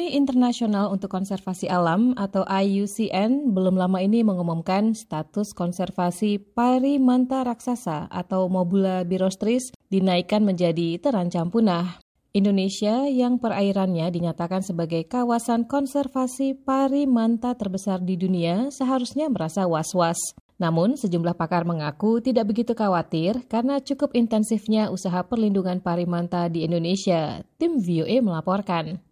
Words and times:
Uni 0.00 0.16
Internasional 0.16 0.88
untuk 0.88 1.12
Konservasi 1.12 1.68
Alam 1.68 2.16
atau 2.16 2.40
IUCN 2.48 3.52
belum 3.52 3.76
lama 3.76 4.00
ini 4.00 4.24
mengumumkan 4.24 4.96
status 4.96 5.52
konservasi 5.52 6.40
pari 6.40 6.96
manta 6.96 7.44
raksasa 7.44 8.08
atau 8.08 8.48
Mobula 8.48 9.04
birostris 9.04 9.68
dinaikkan 9.92 10.40
menjadi 10.40 10.96
terancam 11.04 11.52
punah. 11.52 12.00
Indonesia 12.32 13.12
yang 13.12 13.36
perairannya 13.36 14.08
dinyatakan 14.08 14.64
sebagai 14.64 15.04
kawasan 15.04 15.68
konservasi 15.68 16.56
pari 16.56 17.04
manta 17.04 17.52
terbesar 17.52 18.00
di 18.00 18.16
dunia 18.16 18.72
seharusnya 18.72 19.28
merasa 19.28 19.68
was-was. 19.68 20.16
Namun, 20.56 20.96
sejumlah 20.96 21.36
pakar 21.36 21.68
mengaku 21.68 22.24
tidak 22.24 22.48
begitu 22.48 22.72
khawatir 22.72 23.44
karena 23.52 23.76
cukup 23.84 24.16
intensifnya 24.16 24.88
usaha 24.88 25.20
perlindungan 25.28 25.84
parimanta 25.84 26.48
di 26.48 26.64
Indonesia. 26.64 27.44
Tim 27.60 27.76
VOA 27.84 28.24
melaporkan. 28.24 29.09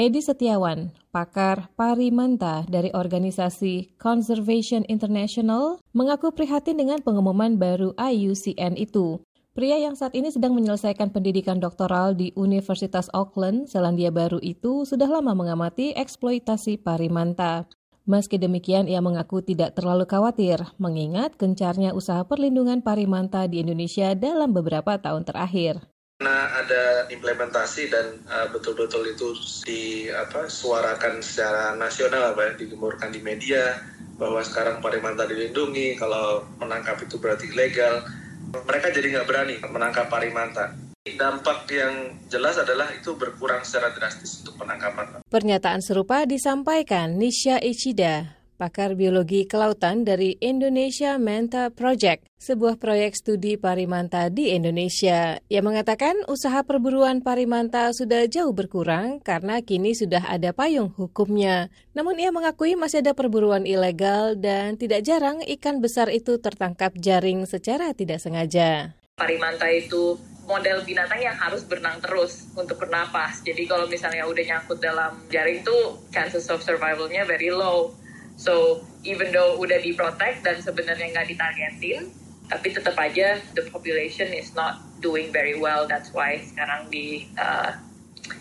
Edi 0.00 0.24
Setiawan, 0.24 0.96
pakar 1.12 1.68
parimanta 1.76 2.64
dari 2.64 2.88
organisasi 2.88 4.00
Conservation 4.00 4.80
International, 4.88 5.76
mengaku 5.92 6.32
prihatin 6.32 6.80
dengan 6.80 7.04
pengumuman 7.04 7.60
baru 7.60 7.92
IUCN 8.00 8.80
itu. 8.80 9.20
Pria 9.52 9.76
yang 9.76 10.00
saat 10.00 10.16
ini 10.16 10.32
sedang 10.32 10.56
menyelesaikan 10.56 11.12
pendidikan 11.12 11.60
doktoral 11.60 12.16
di 12.16 12.32
Universitas 12.32 13.12
Auckland, 13.12 13.68
Selandia 13.68 14.08
Baru 14.08 14.40
itu 14.40 14.88
sudah 14.88 15.04
lama 15.04 15.36
mengamati 15.36 15.92
eksploitasi 15.92 16.80
parimanta. 16.80 17.68
Meski 18.08 18.40
demikian, 18.40 18.88
ia 18.88 19.04
mengaku 19.04 19.44
tidak 19.44 19.76
terlalu 19.76 20.08
khawatir, 20.08 20.64
mengingat 20.80 21.36
gencarnya 21.36 21.92
usaha 21.92 22.24
perlindungan 22.24 22.80
parimanta 22.80 23.44
di 23.44 23.60
Indonesia 23.60 24.16
dalam 24.16 24.56
beberapa 24.56 24.96
tahun 24.96 25.28
terakhir 25.28 25.84
karena 26.20 26.52
ada 26.52 26.84
implementasi 27.08 27.88
dan 27.88 28.20
uh, 28.28 28.44
betul-betul 28.52 29.08
itu 29.08 29.32
disuarakan 29.64 31.24
secara 31.24 31.72
nasional 31.80 32.36
apa 32.36 32.52
ya, 32.52 32.60
digemurkan 32.60 33.08
di 33.08 33.24
media 33.24 33.80
bahwa 34.20 34.44
sekarang 34.44 34.84
parimanta 34.84 35.24
dilindungi 35.24 35.96
kalau 35.96 36.44
menangkap 36.60 37.00
itu 37.00 37.16
berarti 37.16 37.48
ilegal. 37.48 38.04
Mereka 38.52 38.92
jadi 38.92 39.16
nggak 39.16 39.28
berani 39.32 39.56
menangkap 39.64 40.12
parimanta 40.12 40.76
dampak 41.16 41.64
yang 41.72 42.20
jelas 42.28 42.60
adalah 42.60 42.92
itu 42.92 43.16
berkurang 43.16 43.64
secara 43.64 43.96
drastis 43.96 44.44
untuk 44.44 44.60
penangkapan. 44.60 45.24
Pernyataan 45.24 45.80
serupa 45.80 46.28
disampaikan 46.28 47.16
Nisha 47.16 47.56
Ichida, 47.56 48.39
pakar 48.60 48.92
biologi 48.92 49.48
kelautan 49.48 50.04
dari 50.04 50.36
Indonesia 50.36 51.16
Manta 51.16 51.72
Project, 51.72 52.28
sebuah 52.36 52.76
proyek 52.76 53.16
studi 53.16 53.56
parimanta 53.56 54.28
di 54.28 54.52
Indonesia. 54.52 55.40
Ia 55.48 55.64
mengatakan 55.64 56.28
usaha 56.28 56.60
perburuan 56.60 57.24
parimanta 57.24 57.88
sudah 57.96 58.28
jauh 58.28 58.52
berkurang 58.52 59.24
karena 59.24 59.64
kini 59.64 59.96
sudah 59.96 60.28
ada 60.28 60.52
payung 60.52 60.92
hukumnya. 60.92 61.72
Namun 61.96 62.20
ia 62.20 62.28
mengakui 62.28 62.76
masih 62.76 63.00
ada 63.00 63.16
perburuan 63.16 63.64
ilegal 63.64 64.36
dan 64.36 64.76
tidak 64.76 65.08
jarang 65.08 65.40
ikan 65.56 65.80
besar 65.80 66.12
itu 66.12 66.36
tertangkap 66.36 66.92
jaring 67.00 67.48
secara 67.48 67.96
tidak 67.96 68.20
sengaja. 68.20 68.92
Parimanta 69.16 69.72
itu 69.72 70.20
model 70.44 70.82
binatang 70.82 71.22
yang 71.22 71.38
harus 71.38 71.62
berenang 71.62 72.02
terus 72.02 72.50
untuk 72.58 72.76
bernapas. 72.76 73.40
Jadi 73.46 73.70
kalau 73.70 73.86
misalnya 73.86 74.26
udah 74.26 74.44
nyangkut 74.44 74.82
dalam 74.82 75.16
jaring 75.30 75.62
tuh 75.62 76.02
chances 76.10 76.50
of 76.52 76.60
survivalnya 76.60 77.22
very 77.24 77.48
low. 77.48 77.94
So 78.40 78.80
even 79.04 79.36
though 79.36 79.60
udah 79.60 79.84
diprotek 79.84 80.40
dan 80.40 80.64
sebenarnya 80.64 81.12
nggak 81.12 81.28
ditargetin, 81.28 82.08
tapi 82.48 82.72
tetap 82.72 82.96
aja 82.96 83.36
the 83.52 83.68
population 83.68 84.32
is 84.32 84.56
not 84.56 84.80
doing 85.04 85.28
very 85.28 85.60
well. 85.60 85.84
That's 85.84 86.08
why 86.16 86.40
sekarang 86.40 86.88
di 86.88 87.28
uh, 87.36 87.76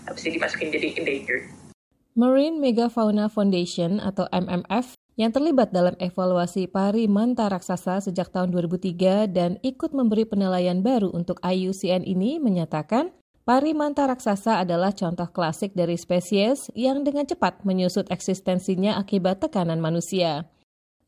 apa 0.08 0.16
sih 0.16 0.32
dimasukin 0.32 0.72
jadi 0.72 0.96
endangered. 0.96 1.52
Marine 2.16 2.64
Megafauna 2.64 3.28
Foundation 3.28 4.00
atau 4.00 4.28
MMF 4.32 4.96
yang 5.20 5.36
terlibat 5.36 5.76
dalam 5.76 6.00
evaluasi 6.00 6.72
pari 6.72 7.12
manta 7.12 7.52
raksasa 7.52 8.00
sejak 8.00 8.32
tahun 8.32 8.56
2003 8.56 9.28
dan 9.28 9.60
ikut 9.68 9.92
memberi 9.92 10.24
penilaian 10.24 10.80
baru 10.80 11.12
untuk 11.12 11.44
IUCN 11.44 12.08
ini 12.08 12.40
menyatakan 12.40 13.12
Parimanta 13.50 14.06
raksasa 14.06 14.62
adalah 14.62 14.94
contoh 14.94 15.26
klasik 15.34 15.74
dari 15.74 15.98
spesies 15.98 16.70
yang 16.78 17.02
dengan 17.02 17.26
cepat 17.26 17.66
menyusut 17.66 18.06
eksistensinya 18.14 19.02
akibat 19.02 19.42
tekanan 19.42 19.82
manusia. 19.82 20.46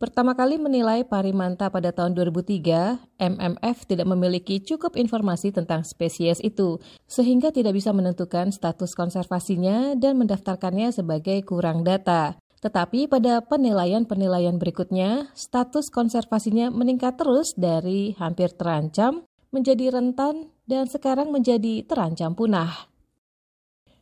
Pertama 0.02 0.34
kali 0.34 0.58
menilai 0.58 1.06
parimanta 1.06 1.70
pada 1.70 1.94
tahun 1.94 2.18
2003, 2.18 3.22
MMF 3.22 3.78
tidak 3.86 4.10
memiliki 4.10 4.58
cukup 4.58 4.98
informasi 4.98 5.54
tentang 5.54 5.86
spesies 5.86 6.42
itu, 6.42 6.82
sehingga 7.06 7.54
tidak 7.54 7.78
bisa 7.78 7.94
menentukan 7.94 8.50
status 8.50 8.98
konservasinya 8.98 9.94
dan 9.94 10.18
mendaftarkannya 10.18 10.90
sebagai 10.98 11.46
kurang 11.46 11.86
data. 11.86 12.42
Tetapi 12.58 13.06
pada 13.06 13.46
penilaian-penilaian 13.46 14.58
berikutnya, 14.58 15.30
status 15.38 15.94
konservasinya 15.94 16.74
meningkat 16.74 17.22
terus 17.22 17.54
dari 17.54 18.18
hampir 18.18 18.50
terancam 18.58 19.30
menjadi 19.54 19.94
rentan 19.94 20.50
dan 20.72 20.88
sekarang 20.88 21.36
menjadi 21.36 21.84
terancam 21.84 22.32
punah. 22.32 22.88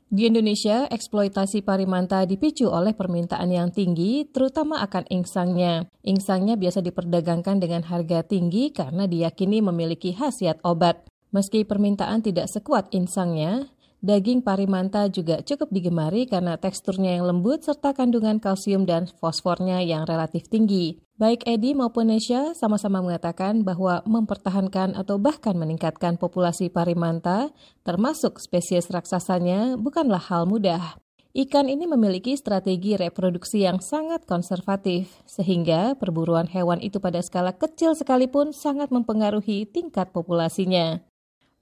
Di 0.10 0.26
Indonesia, 0.30 0.86
eksploitasi 0.90 1.66
parimanta 1.66 2.26
dipicu 2.30 2.70
oleh 2.70 2.94
permintaan 2.94 3.50
yang 3.50 3.70
tinggi, 3.74 4.26
terutama 4.30 4.82
akan 4.86 5.06
insangnya. 5.10 5.90
Insangnya 6.06 6.58
biasa 6.58 6.86
diperdagangkan 6.86 7.62
dengan 7.62 7.86
harga 7.86 8.26
tinggi 8.26 8.70
karena 8.70 9.10
diyakini 9.10 9.62
memiliki 9.62 10.14
khasiat 10.14 10.62
obat. 10.66 11.06
Meski 11.30 11.62
permintaan 11.62 12.26
tidak 12.26 12.50
sekuat 12.50 12.90
insangnya, 12.90 13.70
Daging 14.00 14.40
parimanta 14.48 15.12
juga 15.12 15.44
cukup 15.44 15.76
digemari 15.76 16.24
karena 16.24 16.56
teksturnya 16.56 17.20
yang 17.20 17.28
lembut 17.28 17.68
serta 17.68 17.92
kandungan 17.92 18.40
kalsium 18.40 18.88
dan 18.88 19.12
fosfornya 19.20 19.84
yang 19.84 20.08
relatif 20.08 20.48
tinggi. 20.48 21.04
Baik 21.20 21.44
Edi 21.44 21.76
maupun 21.76 22.08
Nesha 22.08 22.56
sama-sama 22.56 23.04
mengatakan 23.04 23.68
bahwa 23.68 24.00
mempertahankan 24.08 24.96
atau 24.96 25.20
bahkan 25.20 25.52
meningkatkan 25.60 26.16
populasi 26.16 26.72
parimanta, 26.72 27.52
termasuk 27.84 28.40
spesies 28.40 28.88
raksasanya, 28.88 29.76
bukanlah 29.76 30.24
hal 30.32 30.48
mudah. 30.48 30.96
Ikan 31.36 31.68
ini 31.68 31.84
memiliki 31.84 32.40
strategi 32.40 32.96
reproduksi 32.96 33.68
yang 33.68 33.84
sangat 33.84 34.24
konservatif, 34.24 35.12
sehingga 35.28 36.00
perburuan 36.00 36.48
hewan 36.48 36.80
itu 36.80 37.04
pada 37.04 37.20
skala 37.20 37.52
kecil 37.52 38.00
sekalipun 38.00 38.56
sangat 38.56 38.88
mempengaruhi 38.90 39.68
tingkat 39.68 40.16
populasinya. 40.16 41.04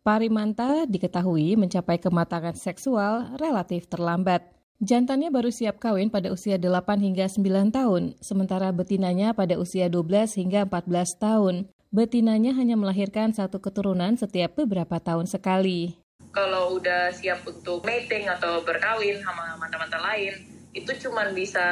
Parimanta 0.07 0.87
diketahui 0.87 1.59
mencapai 1.59 1.99
kematangan 1.99 2.55
seksual 2.55 3.35
relatif 3.35 3.91
terlambat. 3.91 4.39
Jantannya 4.79 5.27
baru 5.27 5.51
siap 5.51 5.83
kawin 5.83 6.07
pada 6.07 6.31
usia 6.31 6.55
8 6.55 6.79
hingga 7.03 7.27
9 7.27 7.75
tahun, 7.75 8.15
sementara 8.23 8.71
betinanya 8.71 9.35
pada 9.35 9.59
usia 9.59 9.91
12 9.91 10.39
hingga 10.39 10.63
14 10.63 11.11
tahun. 11.19 11.67
Betinanya 11.91 12.55
hanya 12.55 12.79
melahirkan 12.79 13.35
satu 13.35 13.59
keturunan 13.59 14.15
setiap 14.15 14.55
beberapa 14.55 14.95
tahun 14.95 15.27
sekali. 15.27 15.99
Kalau 16.31 16.79
udah 16.79 17.11
siap 17.11 17.43
untuk 17.43 17.83
mating 17.83 18.31
atau 18.31 18.63
berkawin 18.63 19.19
sama 19.19 19.59
manta-manta 19.59 19.99
lain, 19.99 20.39
itu 20.71 21.03
cuma 21.03 21.27
bisa 21.35 21.67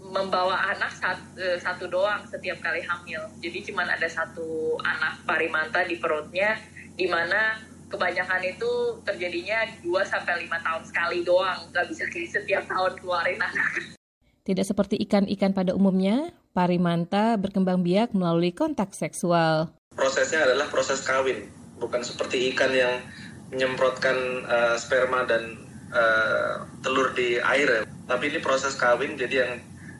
membawa 0.00 0.72
anak 0.72 1.20
eh, 1.36 1.60
satu, 1.60 1.84
doang 1.84 2.24
setiap 2.24 2.64
kali 2.64 2.80
hamil. 2.80 3.28
Jadi 3.44 3.68
cuma 3.68 3.84
ada 3.84 4.08
satu 4.08 4.80
anak 4.80 5.20
parimanta 5.28 5.84
di 5.84 6.00
perutnya 6.00 6.56
di 7.02 7.10
mana 7.10 7.58
kebanyakan 7.90 8.46
itu 8.46 9.02
terjadinya 9.02 9.66
2 9.82 9.90
sampai 10.06 10.46
5 10.46 10.54
tahun 10.54 10.82
sekali 10.86 11.18
doang, 11.26 11.66
nggak 11.74 11.86
bisa 11.90 12.06
kiri 12.06 12.30
setiap 12.30 12.62
tahun 12.70 12.94
keluarin 13.02 13.42
anak. 13.42 13.98
Tidak 14.46 14.62
seperti 14.62 15.02
ikan-ikan 15.02 15.50
pada 15.50 15.74
umumnya, 15.74 16.30
parimanta 16.54 17.34
berkembang 17.34 17.82
biak 17.82 18.14
melalui 18.14 18.54
kontak 18.54 18.94
seksual. 18.94 19.74
Prosesnya 19.98 20.46
adalah 20.46 20.70
proses 20.70 21.02
kawin, 21.02 21.50
bukan 21.82 22.06
seperti 22.06 22.54
ikan 22.54 22.70
yang 22.70 23.02
menyemprotkan 23.50 24.46
uh, 24.46 24.74
sperma 24.78 25.26
dan 25.26 25.58
uh, 25.90 26.64
telur 26.86 27.10
di 27.18 27.42
air. 27.42 27.82
Tapi 28.06 28.30
ini 28.30 28.38
proses 28.38 28.78
kawin, 28.78 29.18
jadi 29.18 29.42
yang 29.42 29.52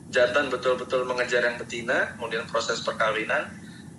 jantan 0.07 0.47
betul-betul 0.47 1.03
mengejar 1.03 1.43
yang 1.43 1.59
betina, 1.59 2.15
kemudian 2.15 2.47
proses 2.47 2.79
perkawinan, 2.81 3.51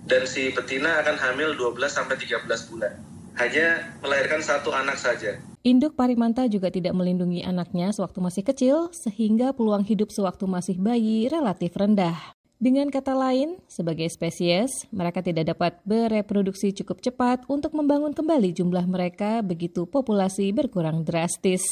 dan 0.04 0.28
si 0.28 0.52
betina 0.52 1.00
akan 1.00 1.16
hamil 1.16 1.56
12 1.56 1.80
sampai 1.88 2.16
13 2.20 2.44
bulan. 2.68 2.92
Hanya 3.34 3.90
melahirkan 3.98 4.44
satu 4.44 4.70
anak 4.70 4.94
saja. 5.00 5.34
Induk 5.64 5.96
parimanta 5.96 6.44
juga 6.46 6.68
tidak 6.68 6.92
melindungi 6.92 7.40
anaknya 7.40 7.90
sewaktu 7.90 8.20
masih 8.20 8.44
kecil, 8.44 8.76
sehingga 8.92 9.56
peluang 9.56 9.82
hidup 9.82 10.12
sewaktu 10.12 10.44
masih 10.44 10.76
bayi 10.76 11.26
relatif 11.26 11.72
rendah. 11.74 12.36
Dengan 12.60 12.86
kata 12.88 13.16
lain, 13.16 13.58
sebagai 13.66 14.06
spesies, 14.12 14.70
mereka 14.94 15.24
tidak 15.24 15.56
dapat 15.56 15.80
bereproduksi 15.82 16.70
cukup 16.70 17.02
cepat 17.02 17.42
untuk 17.50 17.74
membangun 17.74 18.14
kembali 18.14 18.54
jumlah 18.54 18.86
mereka 18.86 19.42
begitu 19.42 19.88
populasi 19.88 20.54
berkurang 20.54 21.02
drastis. 21.02 21.64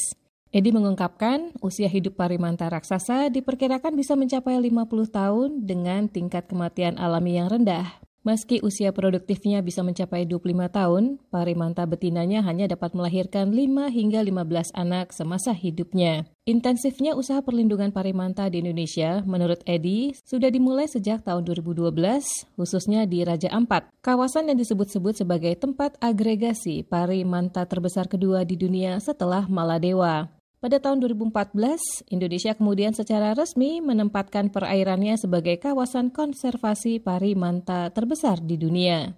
Edi 0.53 0.69
mengungkapkan, 0.69 1.49
usia 1.65 1.89
hidup 1.89 2.13
parimanta 2.13 2.69
raksasa 2.69 3.33
diperkirakan 3.33 3.97
bisa 3.97 4.13
mencapai 4.13 4.53
50 4.61 5.09
tahun 5.09 5.49
dengan 5.65 6.05
tingkat 6.05 6.45
kematian 6.45 7.01
alami 7.01 7.41
yang 7.41 7.49
rendah. 7.49 8.03
Meski 8.23 8.63
usia 8.63 8.95
produktifnya 8.95 9.59
bisa 9.59 9.83
mencapai 9.83 10.23
25 10.23 10.71
tahun, 10.71 11.19
pari 11.27 11.59
manta 11.59 11.83
betinanya 11.83 12.39
hanya 12.47 12.71
dapat 12.71 12.95
melahirkan 12.95 13.51
5 13.51 13.91
hingga 13.91 14.23
15 14.23 14.71
anak 14.71 15.11
semasa 15.11 15.51
hidupnya. 15.51 16.23
Intensifnya 16.47 17.19
usaha 17.19 17.43
perlindungan 17.43 17.91
pari 17.91 18.15
manta 18.15 18.47
di 18.47 18.63
Indonesia, 18.63 19.19
menurut 19.27 19.59
Edi, 19.67 20.15
sudah 20.23 20.47
dimulai 20.47 20.87
sejak 20.87 21.27
tahun 21.27 21.43
2012, 21.43 22.47
khususnya 22.55 23.03
di 23.03 23.27
Raja 23.27 23.51
Ampat, 23.51 23.91
kawasan 23.99 24.47
yang 24.47 24.55
disebut-sebut 24.55 25.19
sebagai 25.19 25.59
tempat 25.59 25.99
agregasi 25.99 26.87
pari 26.87 27.27
manta 27.27 27.67
terbesar 27.67 28.07
kedua 28.07 28.47
di 28.47 28.55
dunia 28.55 29.03
setelah 29.03 29.51
Maladewa. 29.51 30.31
Pada 30.63 30.79
tahun 30.79 31.03
2014, 31.03 32.07
Indonesia 32.07 32.55
kemudian 32.55 32.95
secara 32.95 33.35
resmi 33.35 33.83
menempatkan 33.83 34.47
perairannya 34.47 35.19
sebagai 35.19 35.59
kawasan 35.59 36.07
konservasi 36.07 37.03
pari 37.03 37.35
manta 37.35 37.91
terbesar 37.91 38.39
di 38.39 38.55
dunia. 38.55 39.11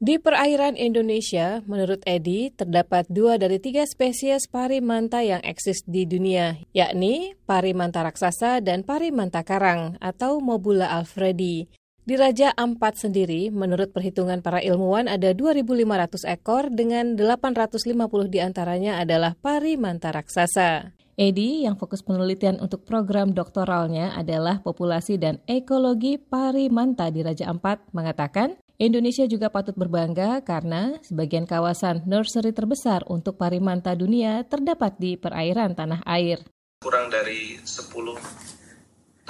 Di 0.00 0.16
perairan 0.16 0.80
Indonesia, 0.80 1.60
menurut 1.68 2.00
Edi, 2.08 2.48
terdapat 2.56 3.04
dua 3.12 3.36
dari 3.36 3.60
tiga 3.60 3.84
spesies 3.84 4.48
pari 4.48 4.80
manta 4.80 5.20
yang 5.20 5.44
eksis 5.44 5.84
di 5.84 6.08
dunia, 6.08 6.56
yakni 6.72 7.36
pari 7.44 7.76
manta 7.76 8.00
raksasa 8.00 8.64
dan 8.64 8.80
pari 8.80 9.12
manta 9.12 9.44
karang 9.44 10.00
atau 10.00 10.40
Mobula 10.40 10.88
alfredi. 10.96 11.68
Di 12.10 12.18
Raja 12.18 12.50
Ampat 12.58 12.98
sendiri, 12.98 13.54
menurut 13.54 13.94
perhitungan 13.94 14.42
para 14.42 14.58
ilmuwan 14.58 15.06
ada 15.06 15.30
2.500 15.30 16.26
ekor 16.26 16.66
dengan 16.66 17.14
850 17.14 17.86
di 18.26 18.42
antaranya 18.42 18.98
adalah 18.98 19.38
pari 19.38 19.78
manta 19.78 20.10
raksasa. 20.10 20.90
Edi 21.14 21.62
yang 21.62 21.78
fokus 21.78 22.02
penelitian 22.02 22.58
untuk 22.58 22.82
program 22.82 23.30
doktoralnya 23.30 24.10
adalah 24.18 24.58
populasi 24.58 25.22
dan 25.22 25.38
ekologi 25.46 26.18
pari 26.18 26.66
manta 26.66 27.14
di 27.14 27.22
Raja 27.22 27.46
Ampat 27.46 27.94
mengatakan 27.94 28.58
Indonesia 28.74 29.30
juga 29.30 29.46
patut 29.54 29.78
berbangga 29.78 30.42
karena 30.42 30.98
sebagian 31.06 31.46
kawasan 31.46 32.10
nursery 32.10 32.50
terbesar 32.50 33.06
untuk 33.06 33.38
pari 33.38 33.62
manta 33.62 33.94
dunia 33.94 34.42
terdapat 34.50 34.98
di 34.98 35.14
perairan 35.14 35.78
tanah 35.78 36.02
air. 36.10 36.42
Kurang 36.82 37.06
dari 37.06 37.54
10 37.62 38.50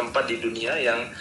tempat 0.00 0.24
di 0.32 0.40
dunia 0.40 0.80
yang 0.80 1.12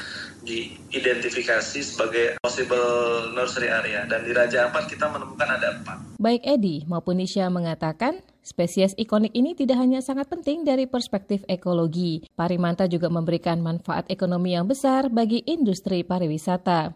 diidentifikasi 0.43 1.79
sebagai 1.83 2.39
possible 2.39 3.31
nursery 3.35 3.67
area 3.67 4.07
dan 4.07 4.23
di 4.23 4.31
Raja 4.31 4.67
Ampat 4.71 4.87
kita 4.87 5.11
menemukan 5.11 5.47
ada 5.47 5.79
empat. 5.79 5.97
Baik 6.19 6.43
Edi 6.43 6.83
maupun 6.87 7.19
Nisha 7.19 7.47
mengatakan 7.47 8.23
spesies 8.43 8.95
ikonik 8.95 9.35
ini 9.35 9.55
tidak 9.55 9.79
hanya 9.79 9.99
sangat 9.99 10.27
penting 10.31 10.63
dari 10.63 10.87
perspektif 10.87 11.43
ekologi, 11.47 12.23
parimanta 12.33 12.87
juga 12.87 13.11
memberikan 13.11 13.59
manfaat 13.59 14.07
ekonomi 14.07 14.55
yang 14.55 14.67
besar 14.67 15.11
bagi 15.11 15.43
industri 15.45 16.03
pariwisata. 16.03 16.95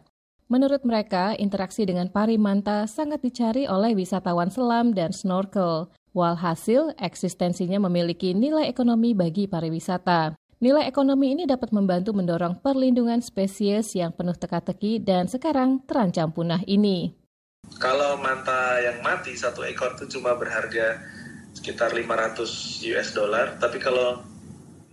Menurut 0.52 0.84
mereka, 0.86 1.34
interaksi 1.40 1.88
dengan 1.88 2.12
parimanta 2.12 2.86
sangat 2.86 3.24
dicari 3.24 3.66
oleh 3.66 3.96
wisatawan 3.96 4.52
selam 4.52 4.92
dan 4.94 5.10
snorkel. 5.10 5.90
Walhasil, 6.14 6.94
eksistensinya 7.02 7.82
memiliki 7.90 8.38
nilai 8.38 8.70
ekonomi 8.70 9.18
bagi 9.18 9.50
pariwisata. 9.50 10.38
Nilai 10.64 10.88
ekonomi 10.88 11.36
ini 11.36 11.44
dapat 11.44 11.76
membantu 11.76 12.16
mendorong 12.16 12.64
perlindungan 12.64 13.20
spesies 13.20 14.00
yang 14.00 14.16
penuh 14.16 14.32
teka-teki 14.32 14.96
dan 15.04 15.28
sekarang 15.28 15.84
terancam 15.84 16.32
punah 16.32 16.64
ini. 16.64 17.12
Kalau 17.84 18.16
manta 18.16 18.80
yang 18.80 19.04
mati 19.04 19.36
satu 19.36 19.60
ekor 19.68 20.00
itu 20.00 20.16
cuma 20.16 20.40
berharga 20.40 21.04
sekitar 21.52 21.92
500 21.92 22.80
US 22.96 23.12
dollar, 23.12 23.60
tapi 23.60 23.76
kalau 23.84 24.24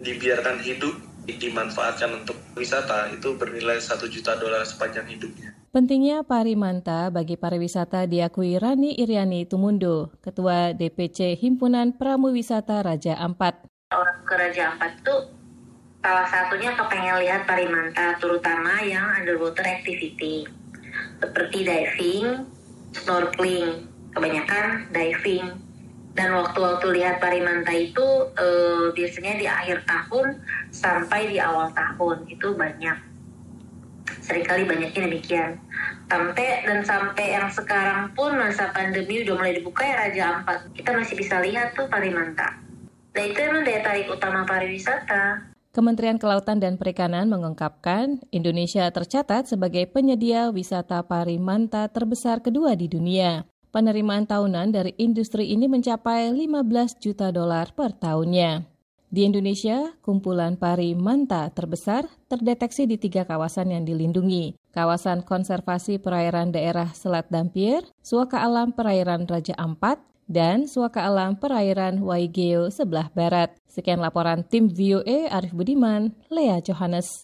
dibiarkan 0.03 0.59
hidup 0.59 0.91
dimanfaatkan 1.31 2.19
untuk 2.19 2.35
wisata 2.59 3.07
itu 3.15 3.39
bernilai 3.39 3.79
1 3.79 3.95
juta 4.11 4.43
dolar 4.43 4.67
sepanjang 4.67 5.07
hidupnya. 5.07 5.55
Pentingnya 5.71 6.27
parimanta 6.27 7.15
bagi 7.15 7.39
pariwisata 7.39 8.11
diakui 8.11 8.59
Rani 8.59 8.99
Iriani 8.99 9.47
Tumundo, 9.47 10.19
Ketua 10.19 10.75
DPC 10.75 11.39
Himpunan 11.39 11.95
Pramuwisata 11.95 12.83
Raja 12.83 13.23
Ampat. 13.23 13.71
Orang 13.95 14.19
ke 14.27 14.35
Raja 14.35 14.75
Ampat 14.75 14.99
tuh 15.07 15.40
Salah 16.01 16.25
satunya 16.33 16.73
kepengen 16.73 17.21
lihat 17.21 17.45
parimanta, 17.45 18.17
terutama 18.17 18.81
yang 18.81 19.05
underwater 19.21 19.69
activity. 19.69 20.49
Seperti 21.21 21.61
diving, 21.61 22.49
snorkeling, 22.97 23.85
kebanyakan 24.17 24.89
diving. 24.97 25.61
Dan 26.17 26.33
waktu-waktu 26.41 26.97
lihat 26.97 27.21
parimanta 27.21 27.69
itu 27.77 28.33
eh, 28.33 28.89
biasanya 28.97 29.33
di 29.37 29.47
akhir 29.47 29.85
tahun 29.85 30.41
sampai 30.73 31.37
di 31.37 31.37
awal 31.37 31.69
tahun. 31.77 32.25
Itu 32.33 32.57
banyak. 32.57 32.97
Seringkali 34.25 34.65
banyaknya 34.65 35.05
demikian. 35.05 35.61
Sampai 36.09 36.65
dan 36.65 36.81
sampai 36.81 37.37
yang 37.37 37.53
sekarang 37.53 38.09
pun 38.17 38.41
masa 38.41 38.73
pandemi 38.73 39.21
udah 39.21 39.37
mulai 39.37 39.53
dibuka 39.53 39.85
ya 39.85 40.09
Raja 40.09 40.23
Ampat. 40.41 40.59
Kita 40.73 40.97
masih 40.97 41.15
bisa 41.21 41.45
lihat 41.45 41.77
tuh 41.77 41.87
parimanta. 41.93 42.57
Nah 43.13 43.23
itu 43.23 43.37
emang 43.37 43.69
daya 43.69 43.85
tarik 43.85 44.09
utama 44.09 44.49
pariwisata 44.49 45.50
Kementerian 45.71 46.19
Kelautan 46.19 46.59
dan 46.59 46.75
Perikanan 46.75 47.31
mengungkapkan 47.31 48.19
Indonesia 48.35 48.91
tercatat 48.91 49.47
sebagai 49.47 49.87
penyedia 49.87 50.51
wisata 50.51 50.99
pari 51.07 51.39
manta 51.39 51.87
terbesar 51.87 52.43
kedua 52.43 52.75
di 52.75 52.91
dunia. 52.91 53.47
Penerimaan 53.71 54.27
tahunan 54.27 54.75
dari 54.75 54.99
industri 54.99 55.55
ini 55.55 55.71
mencapai 55.71 56.35
15 56.35 56.99
juta 56.99 57.31
dolar 57.31 57.71
per 57.71 57.95
tahunnya. 57.95 58.67
Di 59.15 59.23
Indonesia, 59.23 59.95
kumpulan 60.03 60.59
pari 60.59 60.99
manta 60.99 61.47
terbesar 61.55 62.03
terdeteksi 62.27 62.91
di 62.91 62.99
tiga 62.99 63.23
kawasan 63.23 63.71
yang 63.71 63.87
dilindungi. 63.87 64.59
Kawasan 64.75 65.23
Konservasi 65.23 66.03
Perairan 66.03 66.51
Daerah 66.51 66.91
Selat 66.99 67.31
Dampir, 67.31 67.87
Suaka 68.03 68.43
Alam 68.43 68.75
Perairan 68.75 69.23
Raja 69.23 69.55
Ampat, 69.55 70.03
dan 70.31 70.71
Suaka 70.71 71.03
Alam 71.03 71.35
Perairan 71.35 71.99
Waigeo 71.99 72.71
sebelah 72.71 73.11
barat. 73.11 73.51
Sekian 73.67 73.99
laporan 73.99 74.47
tim 74.47 74.71
VOA 74.71 75.27
Arif 75.27 75.51
Budiman, 75.51 76.15
Lea 76.31 76.63
Johannes. 76.63 77.19